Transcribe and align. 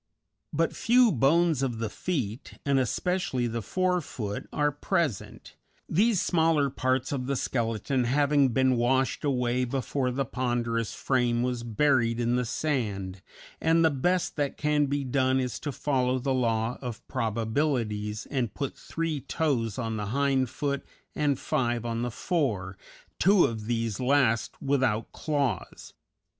But 0.51 0.75
few 0.75 1.11
bones 1.11 1.61
of 1.61 1.77
the 1.77 1.87
feet, 1.87 2.53
and 2.65 2.79
especially 2.79 3.45
the 3.45 3.61
fore 3.61 4.01
feet, 4.01 4.45
are 4.51 4.71
present, 4.71 5.55
these 5.87 6.19
smaller 6.19 6.71
parts 6.71 7.11
of 7.11 7.27
the 7.27 7.35
skeleton 7.35 8.05
having 8.05 8.47
been 8.49 8.77
washed 8.77 9.23
away 9.23 9.63
before 9.63 10.09
the 10.09 10.25
ponderous 10.25 10.95
frame 10.95 11.43
was 11.43 11.61
buried 11.61 12.19
in 12.19 12.35
the 12.35 12.45
sand, 12.45 13.21
and 13.61 13.85
the 13.85 13.91
best 13.91 14.37
that 14.37 14.57
can 14.57 14.87
be 14.87 15.03
done 15.03 15.39
is 15.39 15.59
to 15.59 15.71
follow 15.71 16.17
the 16.17 16.33
law 16.33 16.79
of 16.81 17.07
probabilities 17.07 18.25
and 18.31 18.55
put 18.55 18.75
three 18.75 19.19
toes 19.21 19.77
on 19.77 19.97
the 19.97 20.07
hind 20.07 20.49
foot 20.49 20.83
and 21.13 21.37
five 21.37 21.85
on 21.85 22.01
the 22.01 22.09
fore, 22.09 22.75
two 23.19 23.45
of 23.45 23.67
these 23.67 23.99
last 23.99 24.59
without 24.59 25.11
claws. 25.11 25.93